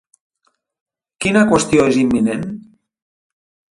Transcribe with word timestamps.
Quina 1.25 1.45
qüestió 1.53 1.87
és 1.93 2.03
imminent? 2.07 2.47